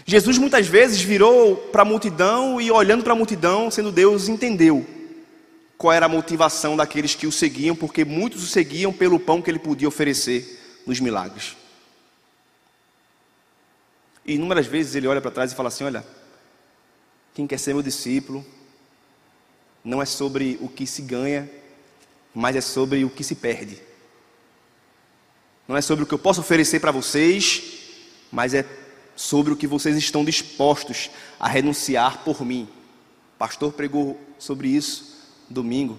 [0.06, 4.86] Jesus muitas vezes virou para a multidão e, olhando para a multidão, sendo Deus, entendeu
[5.78, 9.49] qual era a motivação daqueles que o seguiam, porque muitos o seguiam pelo pão que
[9.49, 11.56] ele podia oferecer nos milagres.
[14.25, 16.06] E inúmeras vezes ele olha para trás e fala assim: Olha,
[17.34, 18.45] quem quer ser meu discípulo,
[19.84, 21.49] não é sobre o que se ganha,
[22.34, 23.80] mas é sobre o que se perde.
[25.67, 27.63] Não é sobre o que eu posso oferecer para vocês,
[28.32, 28.65] mas é
[29.15, 32.67] sobre o que vocês estão dispostos a renunciar por mim.
[33.36, 35.15] O pastor pregou sobre isso
[35.49, 35.97] domingo.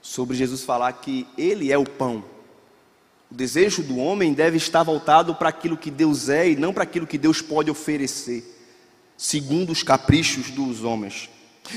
[0.00, 2.24] Sobre Jesus falar que Ele é o pão.
[3.30, 6.84] O desejo do homem deve estar voltado para aquilo que Deus é e não para
[6.84, 8.44] aquilo que Deus pode oferecer,
[9.16, 11.28] segundo os caprichos dos homens.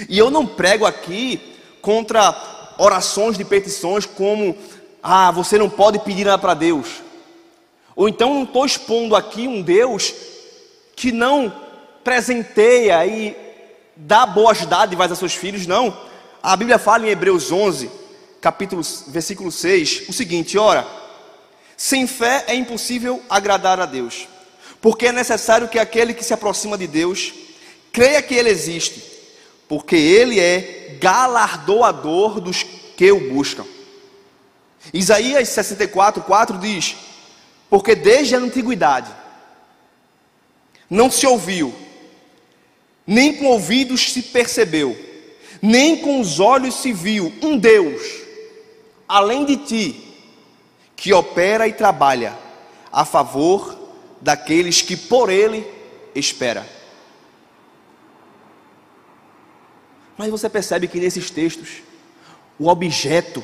[0.07, 1.41] E eu não prego aqui
[1.81, 4.55] contra orações de petições como
[5.02, 7.02] ah, você não pode pedir nada para Deus.
[7.96, 10.14] Ou então não estou expondo aqui um Deus
[10.96, 11.54] que não
[12.04, 13.36] presenteia e
[13.96, 15.96] dá boas dádivas a seus filhos, não.
[16.42, 17.90] A Bíblia fala em Hebreus 11,
[18.40, 20.88] capítulo, versículo 6, o seguinte: ora,
[21.76, 24.28] sem fé é impossível agradar a Deus,
[24.80, 27.34] porque é necessário que aquele que se aproxima de Deus
[27.92, 29.12] creia que Ele existe
[29.72, 32.62] porque ele é galardoador dos
[32.98, 33.64] que o buscam.
[34.94, 36.96] Isaías 64, 4 diz:
[37.70, 39.12] Porque desde a antiguidade
[40.89, 41.74] não se ouviu,
[43.06, 44.98] nem com ouvidos se percebeu,
[45.62, 48.02] nem com os olhos se viu um Deus,
[49.08, 50.15] além de ti,
[50.96, 52.38] que opera e trabalha
[52.91, 53.78] a favor
[54.20, 55.65] daqueles que por ele
[56.13, 56.67] espera.
[60.17, 61.82] Mas você percebe que nesses textos,
[62.60, 63.44] o objeto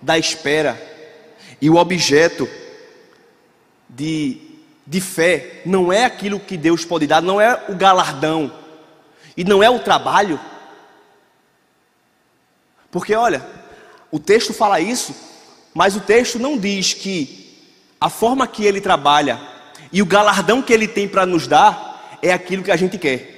[0.00, 0.80] da espera
[1.60, 2.48] e o objeto
[3.88, 4.40] de,
[4.86, 8.52] de fé não é aquilo que Deus pode dar, não é o galardão
[9.36, 10.38] e não é o trabalho.
[12.90, 13.46] Porque olha,
[14.10, 15.14] o texto fala isso,
[15.74, 17.46] mas o texto não diz que
[18.00, 19.40] a forma que ele trabalha
[19.92, 23.35] e o galardão que ele tem para nos dar é aquilo que a gente quer.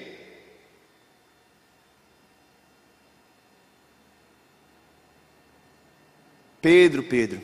[6.61, 7.40] Pedro, Pedro,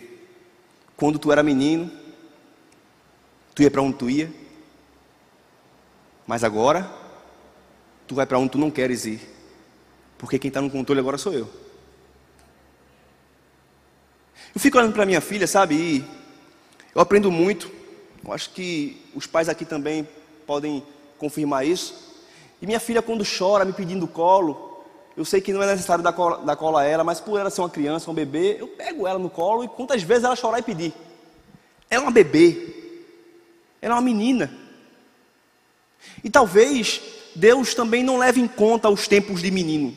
[0.96, 1.90] quando tu era menino,
[3.54, 4.32] tu ia para onde tu ia,
[6.26, 6.90] mas agora
[8.06, 9.20] tu vai para onde tu não queres ir,
[10.18, 11.48] porque quem está no controle agora sou eu.
[14.54, 16.04] Eu fico olhando para minha filha, sabe, e
[16.94, 17.70] eu aprendo muito.
[18.24, 20.08] Eu acho que os pais aqui também
[20.46, 20.84] podem
[21.18, 22.22] confirmar isso.
[22.62, 24.73] E minha filha, quando chora, me pedindo colo,
[25.16, 27.50] eu sei que não é necessário dar cola, dar cola a ela, mas por ela
[27.50, 30.58] ser uma criança, um bebê, eu pego ela no colo e quantas vezes ela chorar
[30.58, 30.92] e pedir.
[31.88, 32.74] Ela é uma bebê.
[33.80, 34.52] Ela é uma menina.
[36.22, 37.00] E talvez
[37.34, 39.96] Deus também não leve em conta os tempos de menino.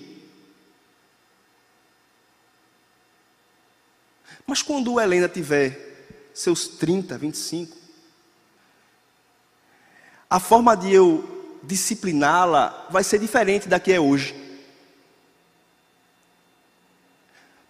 [4.45, 7.75] Mas quando Helena tiver seus 30, 25,
[10.29, 14.46] a forma de eu discipliná-la vai ser diferente da que é hoje.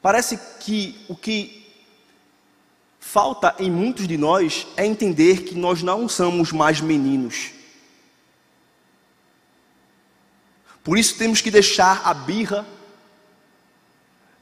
[0.07, 1.67] Parece que o que
[2.97, 7.51] falta em muitos de nós é entender que nós não somos mais meninos.
[10.81, 12.65] Por isso temos que deixar a birra,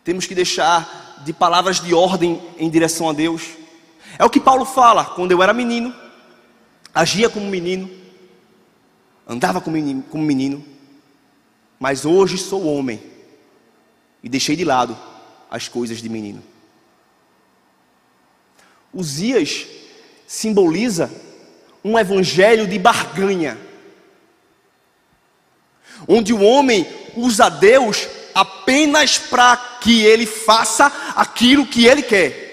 [0.04, 3.56] temos que deixar de palavras de ordem em direção a Deus.
[4.20, 5.96] É o que Paulo fala: quando eu era menino,
[6.94, 7.90] agia como menino,
[9.28, 9.76] andava como
[10.24, 10.64] menino,
[11.80, 13.02] mas hoje sou homem
[14.22, 15.15] e deixei de lado
[15.50, 16.44] as coisas de menino.
[18.94, 19.66] Uzias
[20.26, 21.12] simboliza
[21.84, 23.58] um evangelho de barganha,
[26.08, 32.46] onde o homem usa Deus apenas para que ele faça aquilo que ele quer.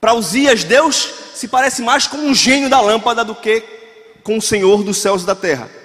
[0.00, 3.62] Para Uzias, Deus se parece mais com um gênio da lâmpada do que
[4.22, 5.81] com o Senhor dos céus e da terra.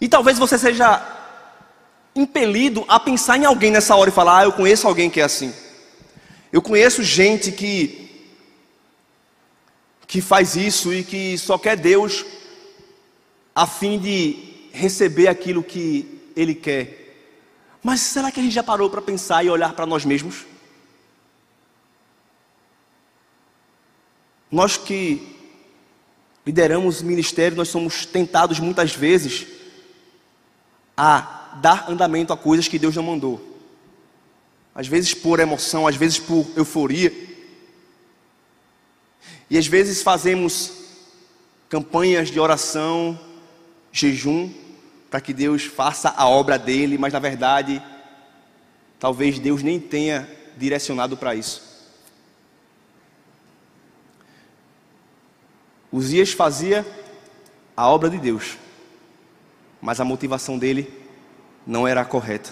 [0.00, 1.02] E talvez você seja
[2.14, 5.24] impelido a pensar em alguém nessa hora e falar: Ah, eu conheço alguém que é
[5.24, 5.52] assim.
[6.52, 8.06] Eu conheço gente que
[10.06, 12.24] que faz isso e que só quer Deus
[13.54, 16.98] a fim de receber aquilo que ele quer.
[17.82, 20.46] Mas será que a gente já parou para pensar e olhar para nós mesmos?
[24.50, 25.36] Nós que
[26.46, 29.57] lideramos o ministério, nós somos tentados muitas vezes
[31.00, 33.56] a dar andamento a coisas que Deus não mandou.
[34.74, 37.12] Às vezes por emoção, às vezes por euforia.
[39.48, 40.72] E às vezes fazemos
[41.68, 43.18] campanhas de oração,
[43.92, 44.52] jejum,
[45.08, 47.80] para que Deus faça a obra dele, mas na verdade,
[48.98, 51.62] talvez Deus nem tenha direcionado para isso.
[55.92, 56.84] Uzias fazia
[57.76, 58.58] a obra de Deus
[59.80, 60.92] mas a motivação dele
[61.66, 62.50] não era a correta.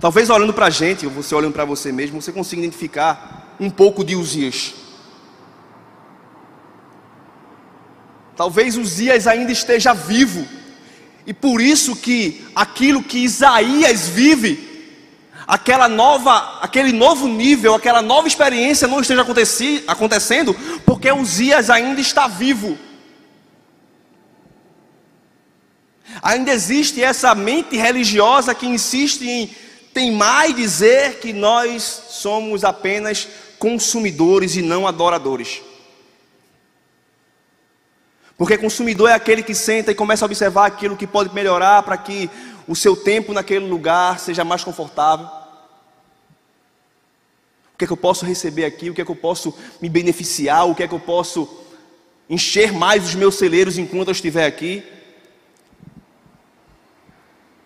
[0.00, 3.70] Talvez olhando para a gente, ou você olhando para você mesmo, você consiga identificar um
[3.70, 4.74] pouco de Uzias.
[8.36, 10.46] Talvez Uzias ainda esteja vivo,
[11.26, 14.68] e por isso que aquilo que Isaías vive,
[15.46, 19.26] aquela nova, aquele novo nível, aquela nova experiência não esteja
[19.88, 20.54] acontecendo,
[20.86, 22.78] porque Uzias ainda está vivo.
[26.22, 29.50] Ainda existe essa mente religiosa que insiste em
[29.92, 33.28] teimar dizer que nós somos apenas
[33.58, 35.60] consumidores e não adoradores.
[38.36, 41.96] Porque consumidor é aquele que senta e começa a observar aquilo que pode melhorar para
[41.96, 42.30] que
[42.68, 45.26] o seu tempo naquele lugar seja mais confortável.
[47.74, 48.90] O que é que eu posso receber aqui?
[48.90, 50.68] O que é que eu posso me beneficiar?
[50.68, 51.48] O que é que eu posso
[52.30, 54.84] encher mais os meus celeiros enquanto eu estiver aqui?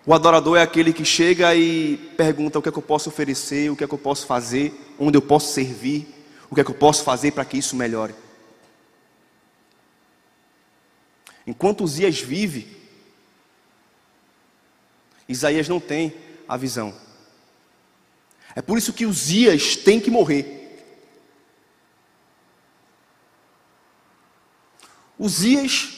[0.05, 3.71] O adorador é aquele que chega e pergunta o que é que eu posso oferecer,
[3.71, 6.07] o que é que eu posso fazer, onde eu posso servir,
[6.49, 8.13] o que é que eu posso fazer para que isso melhore.
[11.47, 12.67] Enquanto Uzias vive,
[15.27, 16.13] Isaías não tem
[16.47, 16.93] a visão.
[18.55, 20.59] É por isso que os Ias tem que morrer.
[25.17, 25.89] Os Ias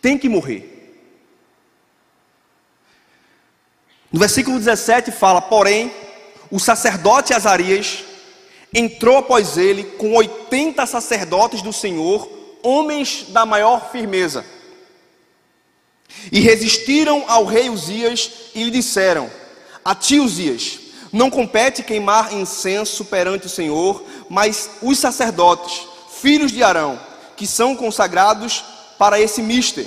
[0.00, 0.69] tem que morrer.
[4.12, 5.92] No versículo 17 fala: Porém,
[6.50, 8.04] o sacerdote Azarias
[8.74, 12.28] entrou após ele com 80 sacerdotes do Senhor,
[12.62, 14.44] homens da maior firmeza.
[16.32, 19.30] E resistiram ao rei Uzias e lhe disseram:
[19.84, 20.78] A ti, Uzias,
[21.12, 25.86] não compete queimar incenso perante o Senhor, mas os sacerdotes,
[26.20, 26.98] filhos de Arão,
[27.36, 28.64] que são consagrados
[28.98, 29.86] para esse mister,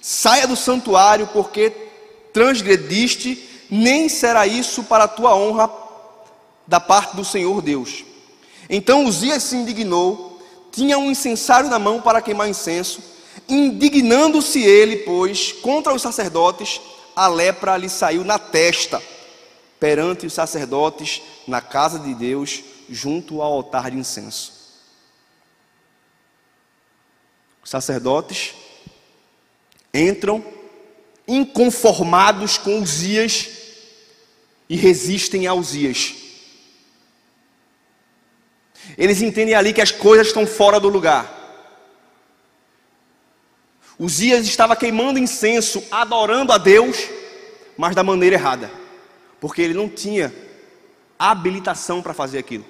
[0.00, 1.87] saia do santuário, porque
[2.32, 5.70] transgrediste nem será isso para a tua honra
[6.66, 8.04] da parte do Senhor Deus.
[8.68, 13.02] Então Uzias se indignou, tinha um incensário na mão para queimar incenso,
[13.48, 16.80] indignando-se ele, pois, contra os sacerdotes,
[17.16, 19.02] a lepra lhe saiu na testa,
[19.80, 24.52] perante os sacerdotes, na casa de Deus, junto ao altar de incenso.
[27.62, 28.54] Os sacerdotes
[29.92, 30.44] entram
[31.28, 33.48] inconformados com Uzias
[34.68, 36.14] e resistem a Uzias.
[38.96, 41.36] Eles entendem ali que as coisas estão fora do lugar.
[43.98, 46.96] Uzias estava queimando incenso, adorando a Deus,
[47.76, 48.70] mas da maneira errada,
[49.40, 50.32] porque ele não tinha
[51.18, 52.64] habilitação para fazer aquilo.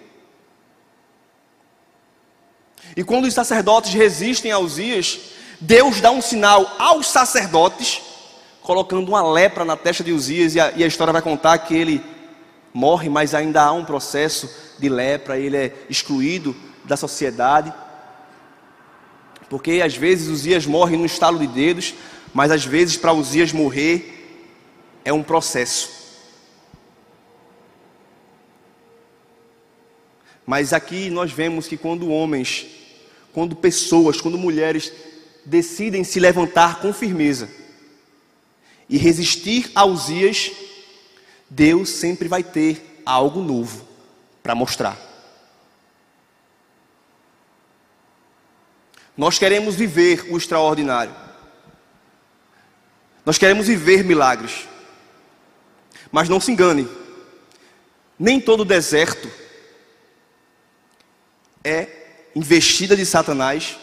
[2.96, 5.20] E quando os sacerdotes resistem a Uzias,
[5.60, 8.07] Deus dá um sinal aos sacerdotes
[8.68, 11.74] colocando uma lepra na testa de Uzias, e a, e a história vai contar que
[11.74, 12.02] ele
[12.74, 14.46] morre, mas ainda há um processo
[14.78, 16.54] de lepra, ele é excluído
[16.84, 17.72] da sociedade.
[19.48, 21.94] Porque às vezes Uzias morre no estalo de dedos,
[22.34, 24.44] mas às vezes para Uzias morrer
[25.02, 25.88] é um processo.
[30.44, 32.66] Mas aqui nós vemos que quando homens,
[33.32, 34.92] quando pessoas, quando mulheres
[35.46, 37.48] decidem se levantar com firmeza,
[38.88, 40.50] e resistir a Uzias,
[41.50, 43.86] Deus sempre vai ter algo novo
[44.42, 44.98] para mostrar.
[49.16, 51.14] Nós queremos viver o extraordinário.
[53.26, 54.68] Nós queremos viver milagres.
[56.10, 56.88] Mas não se engane,
[58.18, 59.30] nem todo deserto
[61.62, 63.76] é investida de Satanás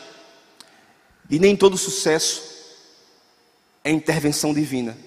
[1.29, 2.54] e nem todo sucesso
[3.85, 4.97] é intervenção divina.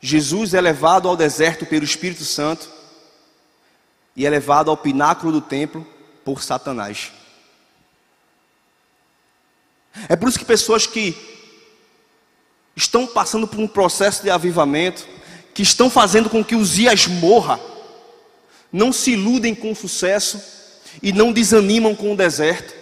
[0.00, 2.68] Jesus é levado ao deserto pelo Espírito Santo
[4.16, 5.86] e é levado ao pináculo do templo
[6.24, 7.12] por Satanás.
[10.08, 11.16] É por isso que pessoas que
[12.74, 15.06] estão passando por um processo de avivamento,
[15.54, 17.60] que estão fazendo com que os dias morra,
[18.72, 20.42] não se iludem com o sucesso
[21.00, 22.74] e não desanimam com o deserto.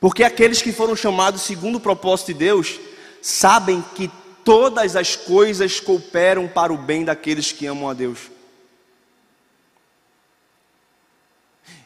[0.00, 2.78] Porque aqueles que foram chamados segundo o propósito de Deus,
[3.22, 4.10] sabem que
[4.44, 8.30] todas as coisas cooperam para o bem daqueles que amam a Deus.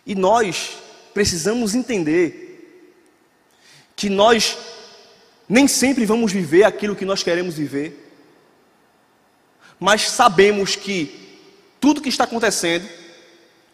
[0.07, 0.78] E nós
[1.14, 2.89] precisamos entender
[3.95, 4.57] que nós
[5.49, 8.11] nem sempre vamos viver aquilo que nós queremos viver,
[9.78, 11.39] mas sabemos que
[11.80, 12.89] tudo que está acontecendo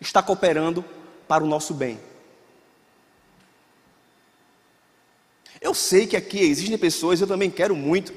[0.00, 0.84] está cooperando
[1.26, 2.00] para o nosso bem.
[5.60, 8.12] Eu sei que aqui existem pessoas, eu também quero muito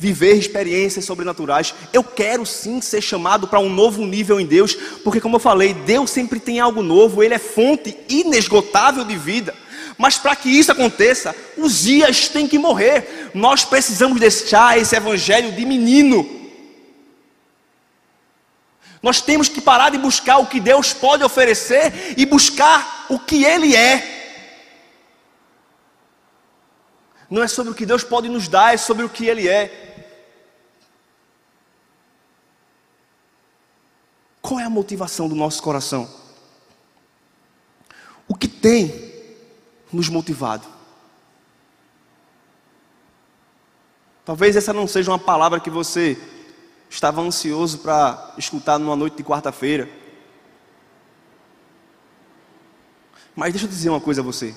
[0.00, 1.74] viver experiências sobrenaturais.
[1.92, 4.74] Eu quero sim ser chamado para um novo nível em Deus,
[5.04, 9.54] porque como eu falei, Deus sempre tem algo novo, ele é fonte inesgotável de vida.
[9.98, 13.30] Mas para que isso aconteça, os dias têm que morrer.
[13.34, 16.26] Nós precisamos deixar esse evangelho de menino.
[19.02, 23.44] Nós temos que parar de buscar o que Deus pode oferecer e buscar o que
[23.44, 24.19] Ele é.
[27.30, 30.16] Não é sobre o que Deus pode nos dar, é sobre o que Ele é.
[34.42, 36.10] Qual é a motivação do nosso coração?
[38.26, 39.14] O que tem
[39.92, 40.66] nos motivado?
[44.24, 46.20] Talvez essa não seja uma palavra que você
[46.88, 49.88] estava ansioso para escutar numa noite de quarta-feira.
[53.36, 54.54] Mas deixa eu dizer uma coisa a você.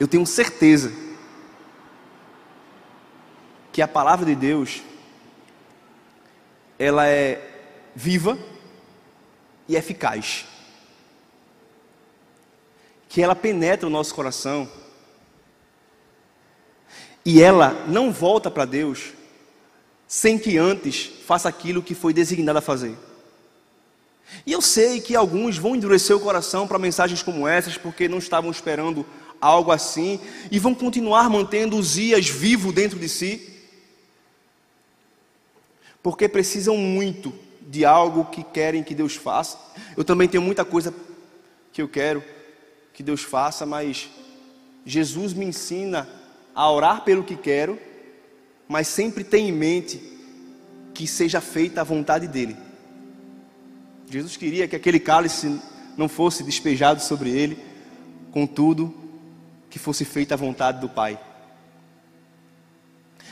[0.00, 0.90] Eu tenho certeza
[3.70, 4.82] que a palavra de Deus
[6.78, 7.46] ela é
[7.94, 8.38] viva
[9.68, 10.46] e eficaz.
[13.10, 14.66] Que ela penetra o nosso coração
[17.22, 19.12] e ela não volta para Deus
[20.08, 22.96] sem que antes faça aquilo que foi designado a fazer.
[24.46, 28.18] E eu sei que alguns vão endurecer o coração para mensagens como essas, porque não
[28.18, 29.04] estavam esperando
[29.40, 30.20] algo assim,
[30.50, 33.50] e vão continuar mantendo os Zias vivo dentro de si,
[36.02, 37.32] porque precisam muito
[37.62, 39.58] de algo que querem que Deus faça.
[39.96, 40.94] Eu também tenho muita coisa
[41.72, 42.22] que eu quero
[42.92, 44.10] que Deus faça, mas
[44.84, 46.08] Jesus me ensina
[46.54, 47.78] a orar pelo que quero,
[48.68, 50.02] mas sempre tem em mente
[50.92, 52.56] que seja feita a vontade dEle.
[54.10, 55.60] Jesus queria que aquele cálice
[55.96, 57.58] não fosse despejado sobre ele,
[58.32, 58.92] contudo,
[59.70, 61.18] que fosse feita a vontade do Pai.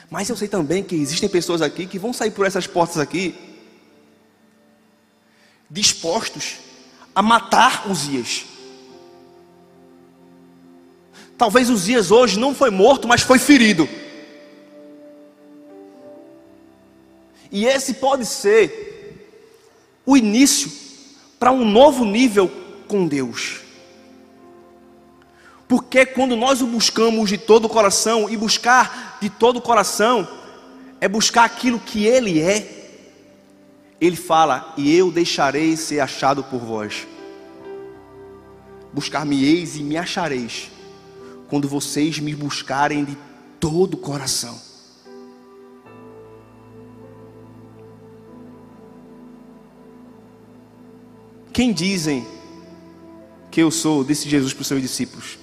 [0.09, 3.35] Mas eu sei também que existem pessoas aqui que vão sair por essas portas aqui
[5.71, 6.57] dispostos
[7.15, 8.47] a matar Uzias.
[11.37, 13.89] Talvez Uzias hoje não foi morto, mas foi ferido.
[17.51, 19.29] E esse pode ser
[20.07, 20.71] o início
[21.39, 22.51] para um novo nível
[22.87, 23.68] com Deus.
[25.69, 30.27] Porque quando nós o buscamos de todo o coração, e buscar de todo o coração
[30.99, 32.89] é buscar aquilo que Ele é,
[34.01, 37.07] Ele fala: E eu deixarei ser achado por vós.
[38.95, 40.71] Buscar-me-eis e me achareis,
[41.51, 43.17] quando vocês me buscarem de
[43.61, 44.59] todo o coração.
[51.53, 52.27] Quem dizem
[53.51, 54.03] que eu sou?
[54.03, 55.39] Disse Jesus para os seus discípulos.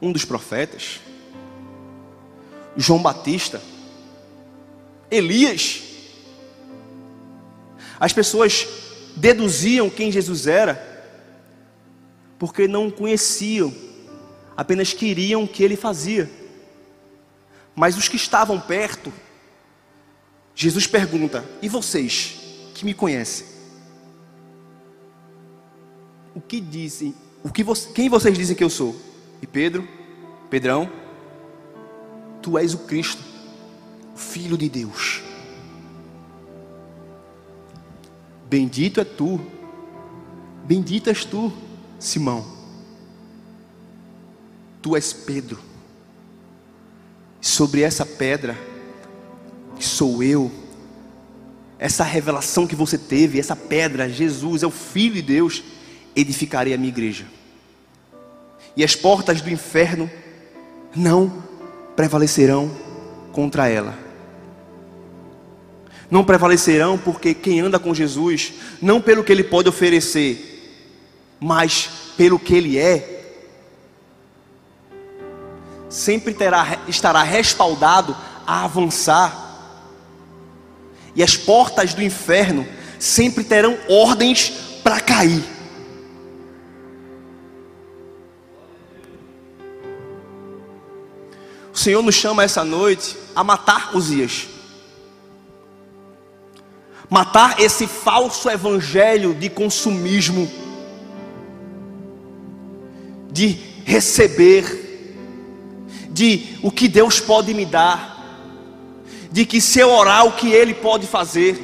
[0.00, 1.00] Um dos profetas,
[2.76, 3.60] João Batista,
[5.10, 5.82] Elias.
[7.98, 8.66] As pessoas
[9.16, 10.86] deduziam quem Jesus era,
[12.38, 13.74] porque não o conheciam,
[14.56, 16.30] apenas queriam o que ele fazia.
[17.74, 19.12] Mas os que estavam perto,
[20.54, 22.38] Jesus pergunta: E vocês?
[22.78, 23.44] que me conhece.
[26.32, 27.12] O que dizem?
[27.42, 28.94] O que quem vocês dizem que eu sou?
[29.40, 29.86] E Pedro,
[30.50, 30.90] Pedrão,
[32.42, 33.22] tu és o Cristo,
[34.14, 35.22] o Filho de Deus.
[38.48, 39.40] Bendito é tu,
[40.64, 41.52] bendito és tu,
[41.98, 42.46] Simão.
[44.80, 45.58] Tu és Pedro.
[47.40, 48.56] Sobre essa pedra,
[49.76, 50.50] que sou eu,
[51.78, 55.62] essa revelação que você teve, essa pedra, Jesus é o Filho de Deus,
[56.16, 57.26] edificarei a minha igreja.
[58.78, 60.08] E as portas do inferno
[60.94, 61.42] não
[61.96, 62.70] prevalecerão
[63.32, 63.92] contra ela.
[66.08, 70.86] Não prevalecerão porque quem anda com Jesus, não pelo que ele pode oferecer,
[71.40, 73.34] mas pelo que ele é,
[75.88, 78.16] sempre terá, estará respaldado
[78.46, 79.46] a avançar
[81.16, 82.64] e as portas do inferno
[82.96, 84.50] sempre terão ordens
[84.84, 85.57] para cair.
[91.88, 94.46] Senhor nos chama essa noite a matar Uzias.
[97.08, 100.52] Matar esse falso evangelho de consumismo,
[103.32, 105.16] de receber,
[106.10, 108.18] de o que Deus pode me dar
[109.32, 111.58] de que se eu orar, o que Ele pode fazer.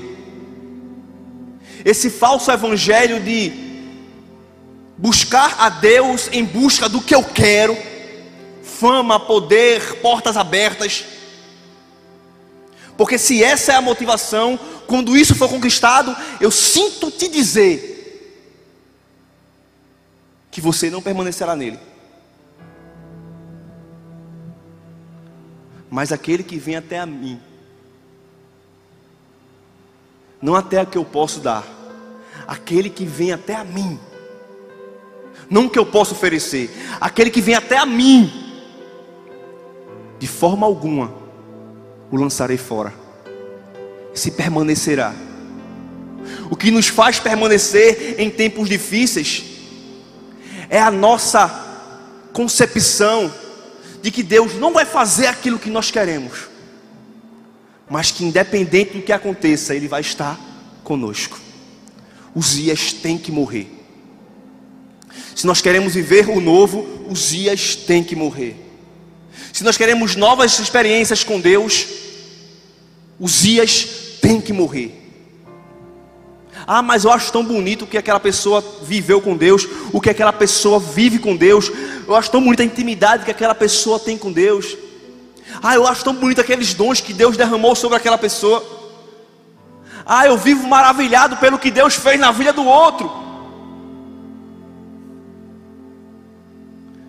[1.85, 3.53] Esse falso evangelho de
[4.97, 7.77] buscar a Deus em busca do que eu quero,
[8.79, 11.05] fama, poder, portas abertas.
[12.97, 17.93] Porque se essa é a motivação, quando isso for conquistado, eu sinto te dizer
[20.51, 21.79] que você não permanecerá nele.
[25.91, 27.41] Mas aquele que vem até a mim,
[30.41, 31.65] não até a que eu posso dar,
[32.47, 33.99] aquele que vem até a mim,
[35.49, 36.71] não que eu posso oferecer,
[37.01, 38.44] aquele que vem até a mim,
[40.25, 41.13] de forma alguma
[42.11, 42.95] o lançarei fora,
[44.15, 45.13] se permanecerá.
[46.51, 49.45] O que nos faz permanecer em tempos difíceis
[50.71, 51.47] é a nossa
[52.33, 53.31] concepção
[54.01, 56.55] de que Deus não vai fazer aquilo que nós queremos
[57.89, 60.41] mas que independente do que aconteça, Ele vai estar
[60.83, 61.39] conosco.
[62.35, 63.71] Os dias têm que morrer.
[65.37, 68.64] Se nós queremos viver o novo, os dias têm que morrer.
[69.53, 71.87] Se nós queremos novas experiências com Deus,
[73.19, 73.87] os dias
[74.21, 75.03] têm que morrer.
[76.67, 80.11] Ah, mas eu acho tão bonito o que aquela pessoa viveu com Deus, o que
[80.11, 81.71] aquela pessoa vive com Deus.
[82.07, 84.77] Eu acho tão bonita a intimidade que aquela pessoa tem com Deus.
[85.63, 88.65] Ah, eu acho tão bonito aqueles dons que Deus derramou sobre aquela pessoa.
[90.07, 93.24] Ah, eu vivo maravilhado pelo que Deus fez na vida do outro.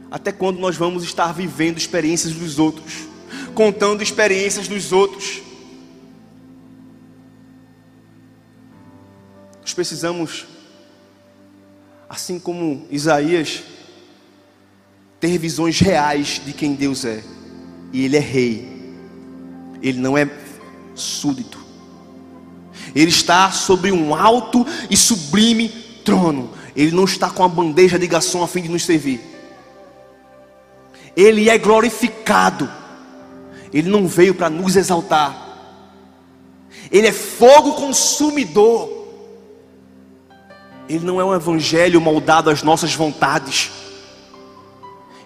[0.10, 3.08] Até quando nós vamos estar vivendo experiências dos outros,
[3.54, 5.42] contando experiências dos outros?
[9.62, 10.46] Nós precisamos,
[12.08, 13.64] assim como Isaías,
[15.20, 17.24] ter visões reais de quem Deus é.
[17.92, 18.94] E Ele é rei,
[19.82, 20.30] Ele não é
[20.94, 21.66] súdito.
[22.94, 25.70] Ele está sobre um alto e sublime
[26.06, 26.52] trono.
[26.76, 29.35] Ele não está com a bandeja de garçom a fim de nos servir.
[31.16, 32.70] Ele é glorificado.
[33.74, 35.46] Ele não veio para nos exaltar.
[36.92, 38.90] Ele é fogo consumidor.
[40.88, 43.72] Ele não é um evangelho moldado às nossas vontades.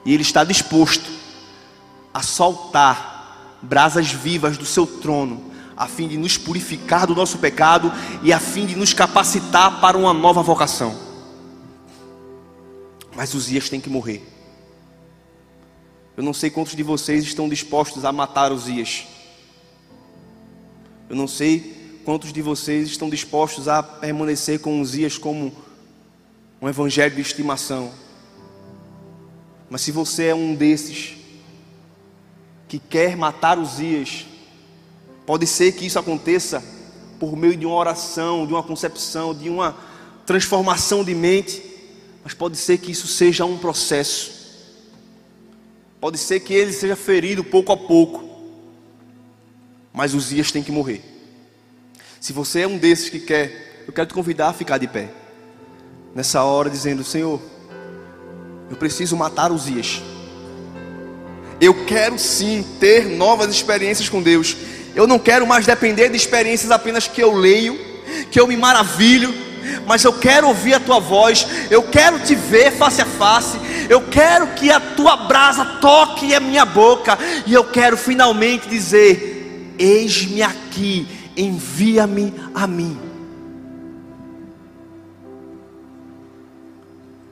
[0.06, 1.10] E Ele está disposto
[2.14, 7.92] a soltar brasas vivas do seu trono, a fim de nos purificar do nosso pecado
[8.24, 10.96] e a fim de nos capacitar para uma nova vocação.
[13.16, 14.39] Mas os dias têm que morrer.
[16.20, 19.07] Eu não sei quantos de vocês estão dispostos a matar os dias.
[21.09, 25.53] Eu não sei Quantos de vocês estão dispostos a permanecer com os dias como
[26.59, 27.91] um evangelho de estimação?
[29.70, 31.17] Mas se você é um desses
[32.67, 34.26] que quer matar os dias,
[35.24, 36.63] pode ser que isso aconteça
[37.20, 39.78] por meio de uma oração, de uma concepção, de uma
[40.26, 41.61] transformação de mente,
[42.24, 44.39] mas pode ser que isso seja um processo.
[46.00, 48.24] Pode ser que ele seja ferido pouco a pouco,
[49.93, 51.04] mas os dias têm que morrer.
[52.22, 55.10] Se você é um desses que quer, eu quero te convidar a ficar de pé.
[56.16, 57.41] Nessa hora, dizendo: Senhor,
[58.70, 60.02] eu preciso matar os dias.
[61.60, 64.56] Eu quero sim ter novas experiências com Deus.
[64.95, 67.78] Eu não quero mais depender de experiências apenas que eu leio,
[68.32, 69.34] que eu me maravilho,
[69.86, 73.58] mas eu quero ouvir a tua voz, eu quero te ver face a face,
[73.90, 77.18] eu quero que a tua brasa toque a minha boca,
[77.48, 82.98] e eu quero finalmente dizer: Eis-me aqui, envia-me a mim.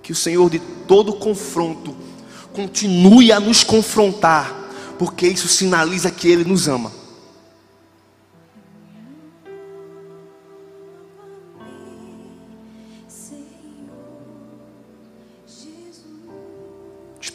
[0.02, 1.96] Que o Senhor de todo confronto
[2.54, 4.52] continue a nos confrontar,
[4.98, 6.92] porque isso sinaliza que Ele nos ama.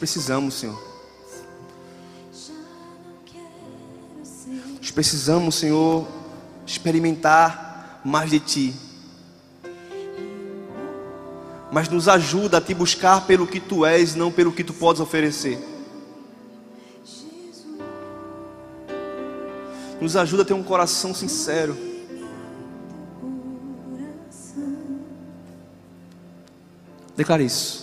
[0.03, 0.83] Precisamos, Senhor.
[4.77, 6.05] Nós precisamos, Senhor,
[6.67, 8.75] experimentar mais de Ti.
[11.71, 14.99] Mas nos ajuda a te buscar pelo que Tu és, não pelo que Tu podes
[14.99, 15.57] oferecer.
[20.01, 21.77] Nos ajuda a ter um coração sincero.
[27.15, 27.82] Declare isso.